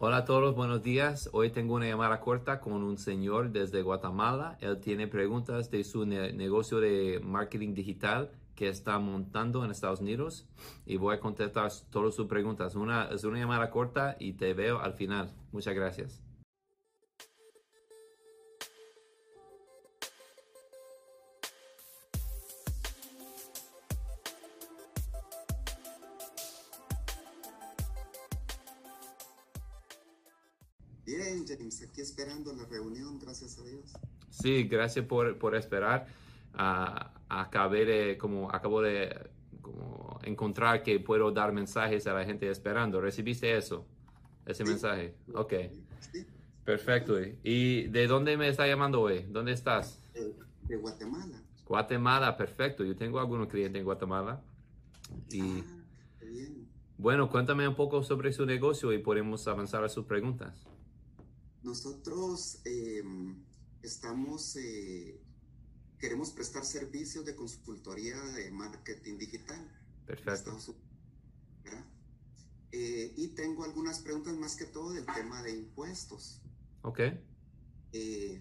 Hola 0.00 0.18
a 0.18 0.24
todos, 0.24 0.54
buenos 0.54 0.82
días. 0.82 1.28
Hoy 1.32 1.50
tengo 1.50 1.74
una 1.74 1.86
llamada 1.88 2.20
corta 2.20 2.60
con 2.60 2.84
un 2.84 2.98
señor 2.98 3.50
desde 3.50 3.82
Guatemala. 3.82 4.56
Él 4.60 4.78
tiene 4.80 5.08
preguntas 5.08 5.70
de 5.70 5.82
su 5.82 6.06
ne- 6.06 6.32
negocio 6.32 6.78
de 6.78 7.20
marketing 7.22 7.74
digital 7.74 8.30
que 8.54 8.68
está 8.68 8.98
montando 9.00 9.64
en 9.64 9.70
Estados 9.72 10.00
Unidos 10.00 10.46
y 10.86 10.96
voy 10.98 11.16
a 11.16 11.20
contestar 11.20 11.70
todas 11.90 12.14
sus 12.14 12.26
preguntas. 12.26 12.76
Una, 12.76 13.08
es 13.08 13.24
una 13.24 13.38
llamada 13.38 13.70
corta 13.70 14.16
y 14.20 14.34
te 14.34 14.54
veo 14.54 14.78
al 14.80 14.94
final. 14.94 15.32
Muchas 15.52 15.74
gracias. 15.74 16.22
James, 31.58 31.82
aquí 31.82 32.00
esperando 32.00 32.52
la 32.54 32.64
reunión, 32.66 33.18
gracias 33.18 33.58
a 33.58 33.64
Dios. 33.64 33.92
Sí, 34.30 34.64
gracias 34.64 35.04
por, 35.06 35.36
por 35.38 35.54
esperar. 35.56 36.06
Ah, 36.54 37.12
acabé 37.28 37.84
de, 37.84 38.16
como, 38.18 38.50
acabo 38.50 38.80
de 38.80 39.30
como 39.60 40.18
encontrar 40.22 40.82
que 40.82 41.00
puedo 41.00 41.30
dar 41.32 41.52
mensajes 41.52 42.06
a 42.06 42.14
la 42.14 42.24
gente 42.24 42.48
esperando. 42.50 43.00
¿Recibiste 43.00 43.56
eso? 43.56 43.84
Ese 44.46 44.64
Sí. 44.64 44.70
mensaje. 44.70 45.14
Ok. 45.34 45.52
Sí, 46.12 46.24
Perfecto. 46.64 47.16
¿Y 47.42 47.88
de 47.88 48.06
dónde 48.06 48.36
me 48.36 48.48
está 48.48 48.66
llamando 48.66 49.00
hoy? 49.00 49.24
¿Dónde 49.28 49.52
estás? 49.52 50.00
de, 50.14 50.34
de 50.68 50.76
Guatemala. 50.76 51.42
Guatemala, 51.66 52.36
perfecto. 52.36 52.84
Yo 52.84 52.94
tengo 52.96 53.18
algunos 53.20 53.48
clientes 53.48 53.78
en 53.80 53.84
Guatemala. 53.84 54.40
Y 55.30 55.60
Ah, 55.60 55.64
bien. 56.22 56.66
bueno, 56.98 57.28
cuéntame 57.30 57.66
un 57.66 57.74
poco 57.74 58.02
sobre 58.02 58.32
su 58.32 58.44
negocio 58.46 58.92
y 58.92 58.98
podemos 58.98 59.46
avanzar 59.48 59.82
a 59.84 59.88
sus 59.88 60.04
preguntas. 60.06 60.66
Nosotros 61.62 62.60
eh, 62.64 63.02
estamos, 63.82 64.56
eh, 64.56 65.20
queremos 65.98 66.30
prestar 66.30 66.64
servicios 66.64 67.24
de 67.24 67.34
consultoría 67.34 68.20
de 68.20 68.50
marketing 68.50 69.18
digital. 69.18 69.70
Perfecto. 70.06 70.56
Eh, 72.70 73.14
y 73.16 73.28
tengo 73.28 73.64
algunas 73.64 73.98
preguntas 74.00 74.34
más 74.36 74.54
que 74.54 74.66
todo 74.66 74.92
del 74.92 75.06
tema 75.06 75.42
de 75.42 75.52
impuestos. 75.52 76.42
Ok. 76.82 77.00
Eh, 77.92 78.40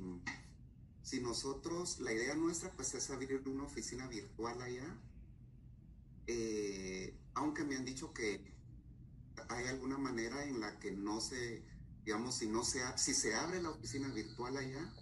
si 1.01 1.21
nosotros, 1.21 2.01
la 2.01 2.11
idea 2.11 2.35
nuestra 2.35 2.71
pues 2.71 2.93
es 2.93 3.09
abrir 3.09 3.41
una 3.47 3.63
oficina 3.63 4.07
virtual 4.07 4.61
allá, 4.61 4.99
eh, 6.27 7.17
aunque 7.33 7.63
me 7.63 7.77
han 7.77 7.85
dicho 7.85 8.13
que 8.13 8.53
hay 9.47 9.67
alguna 9.67 9.97
manera 9.97 10.43
en 10.43 10.59
la 10.59 10.77
que 10.79 10.91
no 10.91 11.21
se, 11.21 11.63
digamos, 12.07 12.35
si 12.35 12.47
no 12.47 12.63
se, 12.63 12.79
si 12.95 13.13
se 13.13 13.35
abre 13.35 13.61
la 13.61 13.69
oficina 13.69 14.07
virtual 14.07 14.55
allá, 14.55 14.93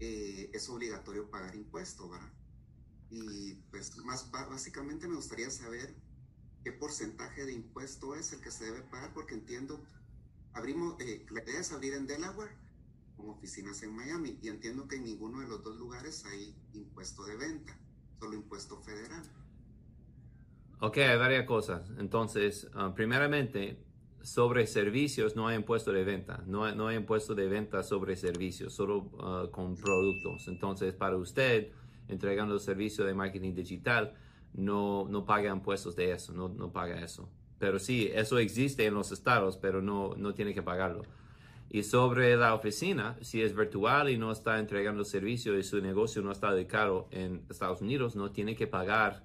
eh, 0.00 0.50
es 0.52 0.68
obligatorio 0.68 1.30
pagar 1.30 1.54
impuestos, 1.54 2.10
¿verdad? 2.10 2.30
Y 3.08 3.54
pues 3.70 3.96
más 4.04 4.30
básicamente 4.30 5.08
me 5.08 5.16
gustaría 5.16 5.48
saber 5.48 5.94
qué 6.62 6.72
porcentaje 6.72 7.46
de 7.46 7.54
impuesto 7.54 8.14
es 8.16 8.34
el 8.34 8.42
que 8.42 8.50
se 8.50 8.66
debe 8.66 8.82
pagar, 8.82 9.14
porque 9.14 9.32
entiendo, 9.32 9.82
abrimos, 10.52 11.00
eh, 11.00 11.24
la 11.30 11.42
idea 11.42 11.58
es 11.58 11.72
abrir 11.72 11.94
en 11.94 12.06
Delaware 12.06 12.54
con 13.16 13.30
oficinas 13.30 13.82
en 13.82 13.96
Miami 13.96 14.38
y 14.42 14.48
entiendo 14.48 14.86
que 14.88 14.96
en 14.96 15.04
ninguno 15.04 15.40
de 15.40 15.48
los 15.48 15.64
dos 15.64 15.78
lugares 15.78 16.26
hay 16.26 16.54
impuesto 16.74 17.24
de 17.24 17.36
venta, 17.36 17.80
solo 18.18 18.34
impuesto 18.34 18.78
federal. 18.82 19.22
Ok, 20.80 20.98
hay 20.98 21.16
varias 21.16 21.46
cosas. 21.46 21.88
Entonces, 21.96 22.68
ah, 22.74 22.92
primeramente, 22.94 23.82
sobre 24.22 24.66
servicios 24.66 25.36
no 25.36 25.48
hay 25.48 25.56
impuesto 25.56 25.92
de 25.92 26.04
venta. 26.04 26.42
No 26.46 26.74
no 26.74 26.88
hay 26.88 26.96
impuesto 26.96 27.34
de 27.34 27.48
venta 27.48 27.82
sobre 27.82 28.16
servicios, 28.16 28.74
solo 28.74 29.10
ah, 29.20 29.46
con 29.50 29.76
productos. 29.76 30.48
Entonces, 30.48 30.94
para 30.94 31.16
usted, 31.16 31.72
entregando 32.08 32.54
el 32.54 32.60
servicio 32.60 33.04
de 33.04 33.14
marketing 33.14 33.54
digital, 33.54 34.14
no, 34.54 35.06
no 35.08 35.24
paga 35.24 35.50
impuestos 35.52 35.96
de 35.96 36.12
eso, 36.12 36.32
no, 36.32 36.48
no 36.48 36.72
paga 36.72 37.02
eso. 37.02 37.28
Pero 37.58 37.78
sí, 37.78 38.10
eso 38.12 38.38
existe 38.38 38.86
en 38.86 38.94
los 38.94 39.12
estados, 39.12 39.56
pero 39.56 39.82
no, 39.82 40.14
no 40.16 40.34
tiene 40.34 40.54
que 40.54 40.62
pagarlo. 40.62 41.02
Y 41.68 41.84
sobre 41.84 42.36
la 42.36 42.54
oficina, 42.54 43.16
si 43.20 43.42
es 43.42 43.54
virtual 43.54 44.10
y 44.10 44.18
no 44.18 44.32
está 44.32 44.58
entregando 44.58 45.04
servicio 45.04 45.56
y 45.56 45.62
su 45.62 45.80
negocio 45.80 46.20
no 46.20 46.32
está 46.32 46.52
dedicado 46.52 47.06
en 47.12 47.44
Estados 47.48 47.80
Unidos, 47.80 48.16
no 48.16 48.32
tiene 48.32 48.56
que 48.56 48.66
pagar 48.66 49.22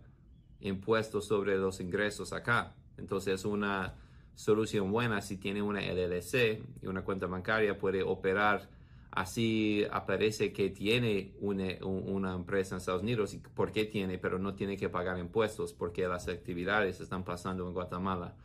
impuestos 0.59 1.25
sobre 1.25 1.57
los 1.57 1.79
ingresos 1.79 2.33
acá. 2.33 2.75
Entonces 2.97 3.35
es 3.35 3.45
una 3.45 3.95
solución 4.35 4.91
buena 4.91 5.21
si 5.21 5.37
tiene 5.37 5.61
una 5.61 5.81
LLC 5.81 6.61
y 6.81 6.87
una 6.87 7.03
cuenta 7.03 7.27
bancaria, 7.27 7.77
puede 7.77 8.03
operar 8.03 8.69
así 9.11 9.85
aparece 9.91 10.51
que 10.51 10.69
tiene 10.69 11.33
una, 11.39 11.65
un- 11.85 12.03
una 12.13 12.35
empresa 12.35 12.75
en 12.75 12.79
Estados 12.79 13.01
Unidos 13.03 13.33
y 13.33 13.37
por 13.39 13.71
qué 13.71 13.85
tiene, 13.85 14.17
pero 14.19 14.39
no 14.39 14.55
tiene 14.55 14.75
que 14.77 14.89
pagar 14.89 15.17
impuestos 15.19 15.73
porque 15.73 16.07
las 16.07 16.27
actividades 16.27 16.99
están 16.99 17.23
pasando 17.23 17.65
en 17.67 17.73
Guatemala 17.73 18.35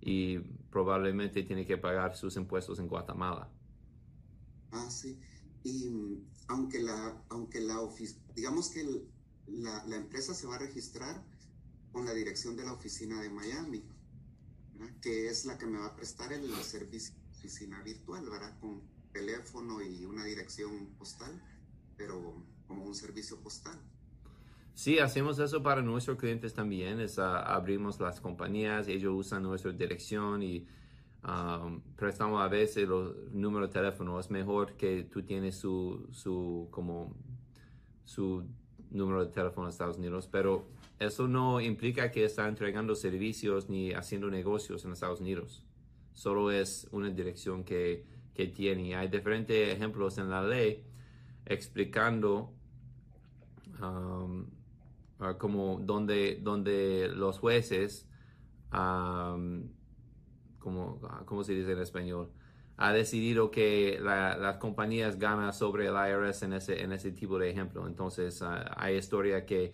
y 0.00 0.38
probablemente 0.70 1.42
tiene 1.44 1.64
que 1.66 1.78
pagar 1.78 2.16
sus 2.16 2.36
impuestos 2.36 2.78
en 2.80 2.88
Guatemala. 2.88 3.48
Ah, 4.72 4.90
sí. 4.90 5.18
Y 5.62 5.88
mm, 5.90 6.26
aunque 6.48 6.80
la, 6.82 7.22
aunque 7.28 7.60
la 7.60 7.78
digamos 8.34 8.70
que 8.70 8.84
la, 9.46 9.84
la 9.86 9.96
empresa 9.96 10.34
se 10.34 10.46
va 10.46 10.56
a 10.56 10.58
registrar 10.58 11.22
con 11.92 12.04
la 12.04 12.14
dirección 12.14 12.56
de 12.56 12.64
la 12.64 12.72
oficina 12.72 13.20
de 13.22 13.30
Miami. 13.30 13.82
Que 15.00 15.28
es 15.28 15.44
la 15.46 15.58
que 15.58 15.66
me 15.66 15.78
va 15.78 15.86
a 15.86 15.96
prestar 15.96 16.32
el 16.32 16.52
servicio 16.62 17.14
de 17.14 17.38
oficina 17.38 17.82
virtual, 17.82 18.28
¿verdad? 18.28 18.58
Con 18.60 18.82
teléfono 19.12 19.82
y 19.82 20.04
una 20.04 20.24
dirección 20.24 20.86
postal, 20.98 21.40
pero 21.96 22.42
como 22.66 22.84
un 22.84 22.94
servicio 22.94 23.38
postal. 23.40 23.78
Sí, 24.74 24.98
hacemos 24.98 25.38
eso 25.38 25.62
para 25.62 25.80
nuestros 25.80 26.18
clientes 26.18 26.52
también. 26.52 27.00
Es, 27.00 27.18
ah, 27.18 27.40
abrimos 27.40 27.98
las 27.98 28.20
compañías, 28.20 28.88
ellos 28.88 29.14
usan 29.16 29.42
nuestra 29.42 29.72
dirección 29.72 30.42
y 30.42 30.66
um, 31.26 31.80
prestamos 31.96 32.42
a 32.42 32.48
veces 32.48 32.86
los 32.86 33.14
números 33.32 33.70
de 33.70 33.80
teléfono. 33.80 34.20
Es 34.20 34.30
mejor 34.30 34.76
que 34.76 35.04
tú 35.04 35.22
tienes 35.22 35.56
su, 35.56 36.06
su, 36.12 36.68
como, 36.70 37.16
su 38.04 38.44
número 38.90 39.24
de 39.24 39.32
teléfono 39.32 39.66
en 39.66 39.70
Estados 39.70 39.98
Unidos, 39.98 40.28
pero 40.30 40.64
eso 40.98 41.28
no 41.28 41.60
implica 41.60 42.10
que 42.10 42.24
está 42.24 42.48
entregando 42.48 42.94
servicios 42.94 43.68
ni 43.68 43.92
haciendo 43.92 44.30
negocios 44.30 44.84
en 44.84 44.92
Estados 44.92 45.20
Unidos. 45.20 45.64
Solo 46.12 46.50
es 46.50 46.88
una 46.92 47.10
dirección 47.10 47.64
que, 47.64 48.04
que 48.34 48.46
tiene. 48.46 48.96
Hay 48.96 49.08
diferentes 49.08 49.74
ejemplos 49.74 50.16
en 50.18 50.30
la 50.30 50.42
ley 50.42 50.84
explicando 51.44 52.52
um, 53.80 54.46
ah, 55.20 55.36
como 55.38 55.78
donde, 55.80 56.40
donde 56.42 57.08
los 57.08 57.38
jueces, 57.38 58.08
um, 58.72 59.68
como, 60.58 61.00
ah, 61.04 61.22
¿cómo 61.26 61.44
se 61.44 61.54
dice 61.54 61.72
en 61.72 61.80
español? 61.80 62.30
Ha 62.78 62.92
decidido 62.92 63.50
que 63.50 63.98
la- 64.02 64.36
las 64.36 64.56
compañías 64.58 65.18
ganan 65.18 65.52
sobre 65.54 65.86
el 65.86 65.94
IRS 65.94 66.44
en 66.44 66.52
ese, 66.54 66.82
en 66.82 66.92
ese 66.92 67.12
tipo 67.12 67.38
de 67.38 67.50
ejemplo. 67.50 67.86
Entonces, 67.86 68.42
ah, 68.42 68.74
hay 68.76 68.96
historia 68.96 69.46
que 69.46 69.72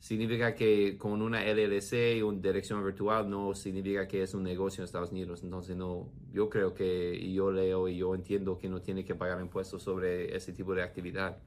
significa 0.00 0.54
que 0.54 0.96
con 0.98 1.22
una 1.22 1.44
LLC 1.46 2.16
y 2.18 2.22
una 2.22 2.40
dirección 2.40 2.84
virtual 2.84 3.28
no 3.30 3.54
significa 3.54 4.08
que 4.08 4.22
es 4.22 4.34
un 4.34 4.44
negocio 4.44 4.82
en 4.82 4.86
Estados 4.86 5.12
Unidos. 5.12 5.42
Entonces, 5.44 5.76
no, 5.76 6.12
yo 6.32 6.48
creo 6.50 6.74
que, 6.74 7.14
y 7.16 7.34
yo 7.34 7.50
leo 7.52 7.88
y 7.88 7.98
yo 7.98 8.14
entiendo 8.14 8.58
que 8.58 8.68
no 8.68 8.80
tiene 8.82 9.04
que 9.04 9.14
pagar 9.14 9.40
impuestos 9.40 9.82
sobre 9.82 10.36
ese 10.36 10.52
tipo 10.52 10.74
de 10.74 10.82
actividad. 10.82 11.38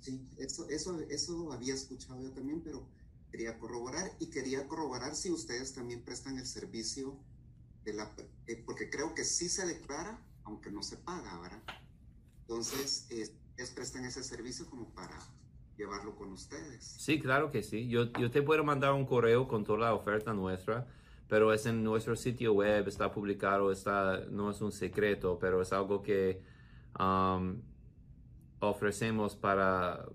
Sí, 0.00 0.28
eso, 0.38 0.68
eso, 0.68 0.98
eso 1.10 1.52
había 1.52 1.74
escuchado 1.74 2.20
yo 2.22 2.32
también, 2.32 2.62
pero 2.62 2.88
quería 3.30 3.58
corroborar 3.58 4.10
y 4.18 4.30
quería 4.30 4.66
corroborar 4.66 5.14
si 5.14 5.30
ustedes 5.30 5.72
también 5.74 6.02
prestan 6.02 6.38
el 6.38 6.46
servicio 6.46 7.14
eh, 8.46 8.62
porque 8.64 8.90
creo 8.90 9.14
que 9.14 9.24
sí 9.24 9.48
se 9.48 9.66
declara, 9.66 10.18
aunque 10.44 10.70
no 10.70 10.82
se 10.82 10.96
paga, 10.96 11.40
¿verdad? 11.40 11.62
Entonces, 12.42 13.06
eh, 13.10 13.28
prestan 13.74 14.04
ese 14.04 14.22
servicio 14.22 14.66
como 14.68 14.92
para 14.94 15.18
llevarlo 15.76 16.16
con 16.16 16.32
ustedes. 16.32 16.84
Sí, 16.84 17.20
claro 17.20 17.50
que 17.50 17.62
sí. 17.62 17.88
Yo, 17.88 18.12
yo 18.12 18.30
te 18.30 18.42
puedo 18.42 18.64
mandar 18.64 18.92
un 18.92 19.06
correo 19.06 19.48
con 19.48 19.64
toda 19.64 19.78
la 19.78 19.94
oferta 19.94 20.32
nuestra, 20.32 20.86
pero 21.28 21.52
es 21.52 21.66
en 21.66 21.84
nuestro 21.84 22.16
sitio 22.16 22.54
web, 22.54 22.88
está 22.88 23.12
publicado, 23.12 23.70
está, 23.70 24.24
no 24.30 24.50
es 24.50 24.60
un 24.60 24.72
secreto, 24.72 25.38
pero 25.38 25.62
es 25.62 25.72
algo 25.72 26.02
que 26.02 26.42
um, 26.98 27.60
ofrecemos 28.60 29.36
para... 29.36 30.06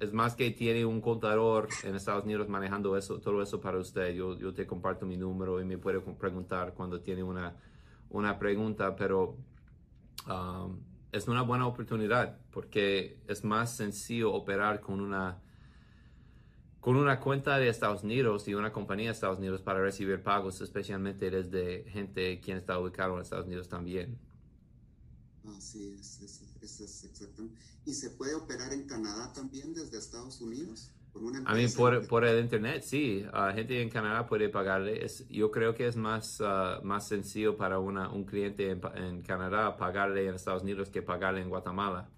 Es 0.00 0.12
más 0.12 0.34
que 0.34 0.50
tiene 0.50 0.84
un 0.84 1.00
contador 1.00 1.68
en 1.84 1.94
Estados 1.94 2.24
Unidos 2.24 2.48
manejando 2.48 2.96
eso, 2.96 3.20
todo 3.20 3.42
eso 3.42 3.60
para 3.60 3.78
usted. 3.78 4.12
Yo, 4.12 4.36
yo 4.36 4.52
te 4.52 4.66
comparto 4.66 5.06
mi 5.06 5.16
número 5.16 5.60
y 5.60 5.64
me 5.64 5.78
puede 5.78 6.00
preguntar 6.00 6.74
cuando 6.74 7.00
tiene 7.00 7.22
una, 7.22 7.56
una 8.10 8.38
pregunta, 8.38 8.96
pero 8.96 9.36
um, 10.28 10.80
es 11.12 11.28
una 11.28 11.42
buena 11.42 11.66
oportunidad 11.66 12.38
porque 12.50 13.20
es 13.28 13.44
más 13.44 13.76
sencillo 13.76 14.32
operar 14.32 14.80
con 14.80 15.00
una 15.00 15.40
con 16.80 16.96
una 16.96 17.18
cuenta 17.18 17.56
de 17.56 17.68
Estados 17.68 18.02
Unidos 18.02 18.46
y 18.46 18.52
una 18.52 18.70
compañía 18.70 19.06
de 19.06 19.12
Estados 19.12 19.38
Unidos 19.38 19.62
para 19.62 19.80
recibir 19.80 20.22
pagos, 20.22 20.60
especialmente 20.60 21.30
desde 21.30 21.84
gente 21.84 22.40
quien 22.40 22.58
está 22.58 22.78
ubicado 22.78 23.14
en 23.14 23.22
Estados 23.22 23.46
Unidos 23.46 23.70
también. 23.70 24.18
Así 25.56 25.96
es, 26.00 26.20
es, 26.22 26.80
exactamente. 26.80 27.58
¿Y 27.84 27.94
se 27.94 28.10
puede 28.10 28.34
operar 28.34 28.72
en 28.72 28.86
Canadá 28.86 29.32
también 29.32 29.74
desde 29.74 29.98
Estados 29.98 30.40
Unidos? 30.40 30.90
a 31.46 31.54
mí 31.54 31.68
por, 31.68 32.06
por, 32.08 32.24
el 32.24 32.42
internet, 32.42 32.82
sí. 32.82 33.24
gente 33.54 33.80
en 33.80 33.88
Canadá 33.88 34.26
puede 34.26 34.48
pagarle. 34.48 35.04
Es, 35.04 35.28
yo 35.28 35.50
creo 35.50 35.74
que 35.74 35.86
es 35.86 35.96
más, 35.96 36.40
ah, 36.40 36.80
más 36.82 37.06
sencillo 37.06 37.56
para 37.56 37.78
una, 37.78 38.10
un 38.10 38.24
cliente 38.24 38.70
en, 38.70 38.80
en, 38.96 39.22
Canadá 39.22 39.76
pagarle 39.76 40.26
en 40.26 40.34
Estados 40.34 40.62
Unidos 40.62 40.90
que 40.90 41.02
pagarle 41.02 41.40
en 41.40 41.48
Guatemala. 41.48 42.10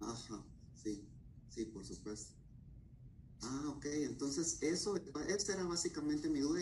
Ajá, 0.00 0.42
sí, 0.82 1.06
sí, 1.50 1.66
por 1.66 1.84
supuesto. 1.84 2.32
Ah, 3.42 3.64
ok, 3.68 3.84
entonces 3.84 4.62
eso, 4.62 4.96
esta 5.28 5.52
era 5.52 5.64
básicamente 5.64 6.30
mi 6.30 6.40
duda. 6.40 6.60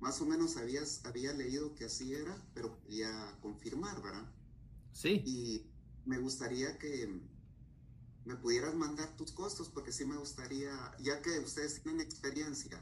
más 0.00 0.20
o 0.20 0.24
menos 0.24 0.56
habías, 0.56 1.04
había 1.04 1.32
leído 1.32 1.74
que 1.74 1.84
así 1.84 2.14
era, 2.14 2.34
pero 2.54 2.78
quería 2.80 3.36
confirmar, 3.42 4.00
¿verdad? 4.02 4.24
Sí. 4.92 5.22
Y 5.26 5.66
me 6.04 6.18
gustaría 6.18 6.78
que 6.78 7.20
me 8.24 8.36
pudieras 8.36 8.74
mandar 8.74 9.16
tus 9.16 9.32
costos, 9.32 9.68
porque 9.68 9.92
sí 9.92 10.04
me 10.04 10.16
gustaría, 10.16 10.72
ya 11.00 11.20
que 11.22 11.38
ustedes 11.40 11.82
tienen 11.82 12.00
experiencia 12.00 12.80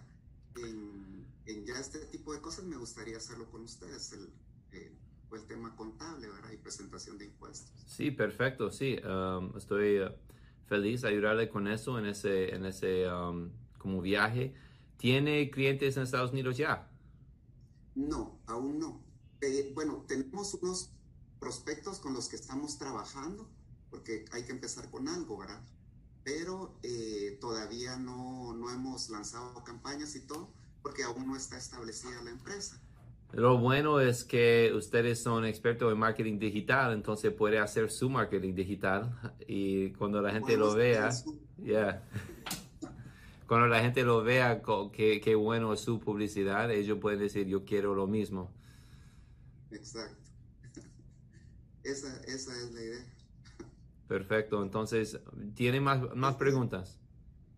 en, 0.56 1.26
en 1.46 1.64
ya 1.64 1.78
este 1.78 1.98
tipo 2.06 2.32
de 2.32 2.40
cosas, 2.40 2.64
me 2.64 2.76
gustaría 2.76 3.16
hacerlo 3.16 3.50
con 3.50 3.62
ustedes, 3.62 4.12
el, 4.12 4.28
eh, 4.72 4.92
el 5.32 5.46
tema 5.46 5.74
contable, 5.76 6.28
¿verdad? 6.28 6.50
Y 6.52 6.56
presentación 6.56 7.16
de 7.18 7.26
impuestos. 7.26 7.72
Sí, 7.86 8.10
perfecto, 8.10 8.70
sí. 8.70 8.98
Um, 9.04 9.56
estoy... 9.56 10.00
Uh, 10.00 10.10
feliz 10.70 11.02
ayudarle 11.02 11.48
con 11.48 11.66
eso 11.66 11.98
en 11.98 12.06
ese, 12.06 12.54
en 12.54 12.64
ese 12.64 13.12
um, 13.12 13.50
como 13.76 14.00
viaje. 14.00 14.54
¿Tiene 14.98 15.50
clientes 15.50 15.96
en 15.96 16.04
Estados 16.04 16.30
Unidos 16.30 16.56
ya? 16.56 16.88
No, 17.96 18.38
aún 18.46 18.78
no. 18.78 19.02
Eh, 19.40 19.72
bueno, 19.74 20.04
tenemos 20.06 20.54
unos 20.54 20.92
prospectos 21.40 21.98
con 21.98 22.14
los 22.14 22.28
que 22.28 22.36
estamos 22.36 22.78
trabajando, 22.78 23.48
porque 23.90 24.26
hay 24.30 24.44
que 24.44 24.52
empezar 24.52 24.88
con 24.90 25.08
algo, 25.08 25.38
¿verdad? 25.38 25.60
Pero 26.22 26.78
eh, 26.82 27.38
todavía 27.40 27.96
no, 27.96 28.54
no 28.54 28.70
hemos 28.70 29.08
lanzado 29.08 29.64
campañas 29.64 30.14
y 30.14 30.20
todo, 30.20 30.50
porque 30.82 31.02
aún 31.02 31.26
no 31.26 31.36
está 31.36 31.56
establecida 31.56 32.22
la 32.22 32.30
empresa. 32.30 32.80
Lo 33.32 33.58
bueno 33.58 34.00
es 34.00 34.24
que 34.24 34.72
ustedes 34.74 35.22
son 35.22 35.44
expertos 35.44 35.92
en 35.92 35.98
marketing 35.98 36.38
digital, 36.38 36.92
entonces 36.92 37.32
puede 37.32 37.58
hacer 37.58 37.90
su 37.90 38.10
marketing 38.10 38.54
digital 38.54 39.34
y 39.46 39.92
cuando 39.92 40.20
la 40.20 40.32
gente 40.32 40.56
lo 40.56 40.74
vea, 40.74 41.10
yeah. 41.62 42.02
cuando 43.46 43.68
la 43.68 43.80
gente 43.80 44.02
lo 44.02 44.24
vea 44.24 44.60
qué 44.92 45.20
que 45.20 45.34
bueno 45.36 45.72
es 45.72 45.80
su 45.80 46.00
publicidad, 46.00 46.72
ellos 46.72 46.98
pueden 47.00 47.20
decir 47.20 47.46
yo 47.46 47.64
quiero 47.64 47.94
lo 47.94 48.08
mismo. 48.08 48.50
Exacto. 49.70 50.29
Esa, 51.82 52.14
esa 52.24 52.56
es 52.56 52.72
la 52.72 52.82
idea. 52.82 53.06
Perfecto, 54.08 54.62
entonces, 54.62 55.18
¿tiene 55.54 55.80
más, 55.80 56.14
más 56.16 56.34
preguntas? 56.36 56.98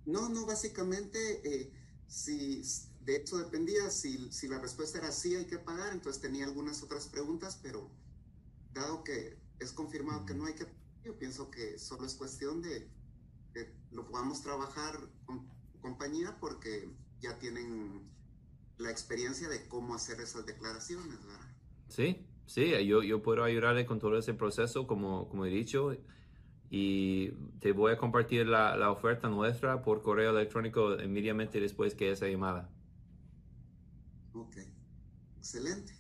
No, 0.05 0.29
no, 0.29 0.47
básicamente, 0.47 1.19
eh, 1.45 1.73
si 2.07 2.63
de 3.01 3.17
hecho 3.17 3.39
dependía 3.39 3.91
si, 3.91 4.31
si, 4.31 4.49
la 4.49 4.59
respuesta 4.59 4.99
era 4.99 5.11
sí 5.11 5.35
hay 5.35 5.47
que 5.47 5.59
pagar, 5.59 5.93
entonces 5.93 6.21
tenía 6.21 6.45
algunas 6.45 6.83
otras 6.83 7.09
preguntas, 7.09 7.59
pero 7.63 7.91
dado 8.75 9.03
que 9.03 9.39
es 9.59 9.73
confirmado 9.73 10.27
que 10.27 10.35
no 10.35 10.47
hay 10.47 10.55
que 10.55 10.67
yo 11.05 11.19
pienso 11.19 11.51
que 11.51 11.79
solo 11.79 12.07
es 12.07 12.15
cuestión 12.15 12.63
de 12.63 12.89
que 13.53 13.73
lo 13.91 14.07
podamos 14.07 14.43
trabajar 14.43 15.01
con 15.25 15.49
compañía 15.81 16.37
porque 16.39 16.89
ya 17.21 17.39
tienen 17.39 18.09
la 18.79 18.91
experiencia 18.91 19.49
de 19.49 19.67
cómo 19.69 19.95
hacer 19.95 20.21
esas 20.21 20.47
declaraciones, 20.47 21.19
¿verdad? 21.25 21.57
Sí, 21.89 22.27
sí, 22.47 22.73
yo, 22.87 23.03
yo 23.03 23.23
puedo 23.23 23.45
ayudarle 23.45 23.87
con 23.87 23.99
todo 23.99 24.19
ese 24.19 24.35
proceso, 24.35 24.87
como, 24.87 25.29
como 25.29 25.47
he 25.47 25.51
dicho, 25.51 25.97
y 26.71 27.31
te 27.61 27.73
voy 27.73 27.93
a 27.93 27.99
compartir 27.99 28.47
la, 28.49 28.77
la 28.77 28.91
oferta 28.91 29.29
nuestra 29.29 29.83
por 29.83 30.03
correo 30.03 30.31
electrónico 30.33 30.95
inmediatamente 31.03 31.61
después 31.61 31.95
que 31.95 32.11
esa 32.11 32.29
llamada. 32.29 32.71
Ok, 34.35 34.57
excelente. 35.37 35.95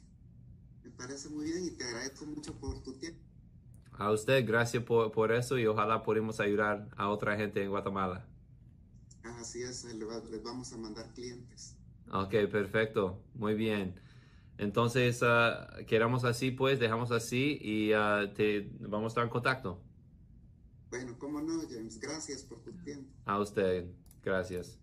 Me 0.84 0.90
parece 0.90 1.28
muy 1.28 1.44
bien 1.46 1.64
y 1.64 1.70
te 1.72 1.84
agradezco 1.84 2.26
mucho 2.26 2.58
por 2.58 2.82
tu 2.82 2.94
tiempo. 2.98 3.20
A 3.98 4.10
usted, 4.10 4.44
gracias 4.46 4.82
por, 4.84 5.12
por 5.12 5.32
eso 5.32 5.58
y 5.58 5.66
ojalá 5.66 6.02
podamos 6.02 6.40
ayudar 6.40 6.88
a 6.96 7.08
otra 7.08 7.36
gente 7.36 7.62
en 7.62 7.70
Guatemala. 7.70 8.26
Así 9.24 9.62
es, 9.62 9.84
les 9.84 10.42
vamos 10.42 10.72
a 10.72 10.76
mandar 10.76 11.12
clientes. 11.12 11.76
Ok, 12.12 12.30
perfecto, 12.50 13.24
muy 13.34 13.54
bien. 13.54 14.00
Entonces, 14.62 15.20
uh, 15.22 15.84
quedamos 15.86 16.24
así, 16.24 16.52
pues, 16.52 16.78
dejamos 16.78 17.10
así 17.10 17.58
y 17.60 17.92
uh, 17.94 18.32
te 18.32 18.70
vamos 18.78 19.06
a 19.06 19.08
estar 19.08 19.24
en 19.24 19.30
contacto. 19.30 19.80
Bueno, 20.88 21.16
cómo 21.18 21.40
no, 21.40 21.62
James, 21.68 21.98
gracias 21.98 22.44
por 22.44 22.60
tu 22.60 22.70
tiempo. 22.84 23.10
A 23.24 23.40
usted, 23.40 23.86
gracias. 24.24 24.78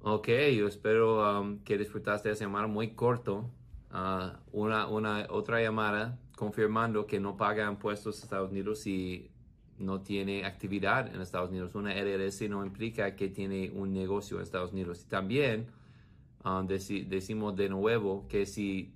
Ok, 0.00 0.28
yo 0.56 0.68
espero 0.68 1.40
um, 1.40 1.58
que 1.64 1.76
disfrutaste 1.76 2.28
de 2.28 2.34
esa 2.34 2.44
llamada 2.44 2.68
muy 2.68 2.94
corto. 2.94 3.50
Uh, 3.92 4.30
una, 4.52 4.86
una 4.86 5.26
otra 5.28 5.60
llamada 5.60 6.20
confirmando 6.36 7.04
que 7.04 7.18
no 7.18 7.36
paga 7.36 7.68
impuestos 7.68 8.18
en 8.18 8.22
Estados 8.22 8.52
Unidos 8.52 8.86
y 8.86 9.32
no 9.76 10.02
tiene 10.02 10.44
actividad 10.44 11.12
en 11.12 11.20
Estados 11.20 11.50
Unidos. 11.50 11.74
Una 11.74 11.92
LLC 11.94 12.48
no 12.48 12.64
implica 12.64 13.16
que 13.16 13.26
tiene 13.26 13.72
un 13.74 13.92
negocio 13.92 14.36
en 14.36 14.44
Estados 14.44 14.72
Unidos. 14.72 15.02
Y 15.04 15.08
también 15.08 15.66
um, 16.44 16.64
decimos 16.68 17.56
de 17.56 17.68
nuevo 17.68 18.28
que 18.28 18.46
si 18.46 18.92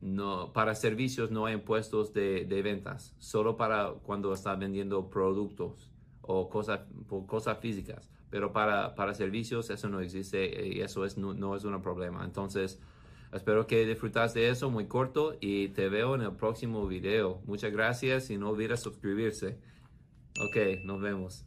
no, 0.00 0.52
para 0.52 0.74
servicios 0.74 1.30
no 1.30 1.46
hay 1.46 1.54
impuestos 1.54 2.12
de, 2.12 2.44
de 2.44 2.62
ventas, 2.62 3.14
solo 3.18 3.56
para 3.56 3.92
cuando 4.02 4.32
está 4.32 4.54
vendiendo 4.54 5.08
productos 5.08 5.90
o 6.22 6.48
cosas, 6.48 6.80
cosas 7.26 7.58
físicas 7.58 8.10
pero 8.30 8.52
para, 8.52 8.94
para 8.94 9.14
servicios 9.14 9.70
eso 9.70 9.88
no 9.88 10.00
existe 10.00 10.66
y 10.66 10.80
eso 10.80 11.04
es, 11.04 11.16
no, 11.16 11.56
es 11.56 11.64
un 11.64 11.80
problema. 11.80 12.24
Entonces, 12.24 12.78
espero 13.32 13.66
que 13.66 13.86
disfrutas 13.86 14.34
de 14.34 14.50
eso 14.50 14.70
muy 14.70 14.86
corto 14.86 15.36
y 15.40 15.68
te 15.68 15.88
veo 15.88 16.14
en 16.14 16.22
el 16.22 16.32
próximo 16.32 16.86
video. 16.86 17.40
Muchas 17.46 17.72
gracias 17.72 18.30
y 18.30 18.36
no 18.36 18.50
olvides 18.50 18.80
suscribirse. 18.80 19.58
Ok, 20.38 20.84
nos 20.84 21.00
vemos. 21.00 21.45